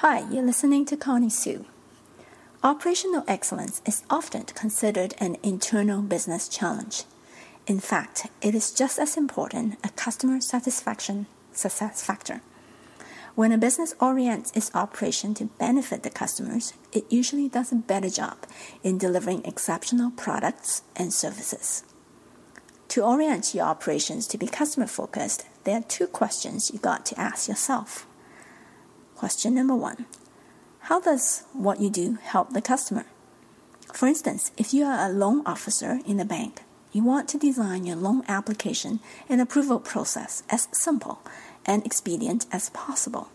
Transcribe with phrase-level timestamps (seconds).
[0.00, 1.64] Hi, you're listening to Connie Sue.
[2.62, 7.04] Operational excellence is often considered an internal business challenge.
[7.66, 12.42] In fact, it is just as important a customer satisfaction success factor.
[13.36, 18.10] When a business orients its operation to benefit the customers, it usually does a better
[18.10, 18.36] job
[18.82, 21.84] in delivering exceptional products and services.
[22.88, 27.18] To orient your operations to be customer focused, there are two questions you got to
[27.18, 28.06] ask yourself.
[29.16, 30.04] Question number one
[30.80, 33.06] How does what you do help the customer?
[33.94, 37.86] For instance, if you are a loan officer in a bank, you want to design
[37.86, 41.20] your loan application and approval process as simple
[41.64, 43.30] and expedient as possible.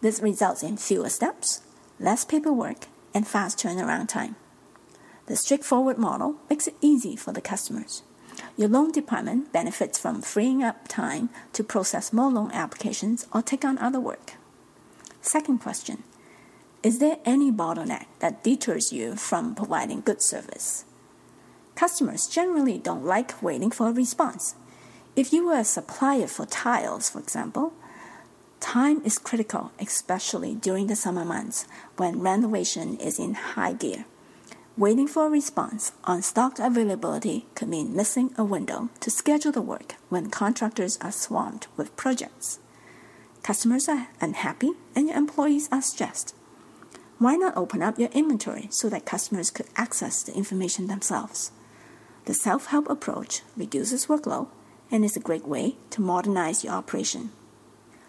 [0.00, 1.60] This results in fewer steps,
[2.00, 4.36] less paperwork, and fast turnaround time.
[5.26, 8.04] The straightforward model makes it easy for the customers.
[8.56, 13.66] Your loan department benefits from freeing up time to process more loan applications or take
[13.66, 14.36] on other work.
[15.24, 16.02] Second question
[16.82, 20.84] Is there any bottleneck that deters you from providing good service?
[21.74, 24.54] Customers generally don't like waiting for a response.
[25.16, 27.72] If you were a supplier for tiles, for example,
[28.60, 31.66] time is critical, especially during the summer months
[31.96, 34.04] when renovation is in high gear.
[34.76, 39.62] Waiting for a response on stock availability could mean missing a window to schedule the
[39.62, 42.58] work when contractors are swamped with projects.
[43.44, 46.34] Customers are unhappy and your employees are stressed.
[47.18, 51.52] Why not open up your inventory so that customers could access the information themselves?
[52.24, 54.48] The self help approach reduces workload
[54.90, 57.32] and is a great way to modernize your operation.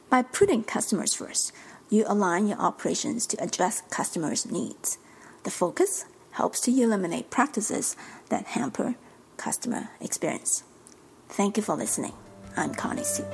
[0.10, 1.52] By putting customers first,
[1.90, 4.98] you align your operations to address customers' needs.
[5.44, 7.98] The focus helps to eliminate practices
[8.30, 8.96] that hamper
[9.36, 10.64] customer experience.
[11.28, 12.14] Thank you for listening.
[12.56, 13.26] I'm Connie Sue.